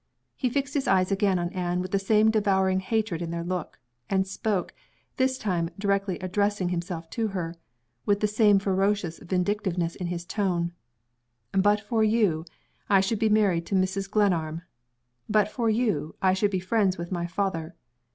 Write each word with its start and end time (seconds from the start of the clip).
He 0.35 0.49
fixed 0.49 0.73
his 0.73 0.87
eyes 0.87 1.11
again 1.11 1.37
on 1.37 1.49
Anne 1.51 1.79
with 1.79 1.91
the 1.91 1.99
same 1.99 2.31
devouring 2.31 2.79
hatred 2.79 3.21
in 3.21 3.29
their 3.29 3.43
look, 3.43 3.77
and 4.09 4.25
spoke 4.25 4.73
(this 5.17 5.37
time 5.37 5.69
directly 5.77 6.17
addressing 6.21 6.69
himself 6.69 7.07
to 7.11 7.27
her) 7.27 7.53
with 8.03 8.19
the 8.19 8.25
same 8.27 8.57
ferocious 8.57 9.19
vindictiveness 9.19 9.95
in 9.95 10.07
his 10.07 10.25
tone. 10.25 10.71
"But 11.51 11.81
for 11.81 12.03
you, 12.03 12.45
I 12.89 12.99
should 12.99 13.19
be 13.19 13.29
married 13.29 13.67
to 13.67 13.75
Mrs. 13.75 14.09
Glenarm. 14.09 14.63
But 15.29 15.47
for 15.49 15.69
you, 15.69 16.15
I 16.19 16.33
should 16.33 16.49
be 16.49 16.59
friends 16.59 16.97
with 16.97 17.11
my 17.11 17.27
father. 17.27 17.75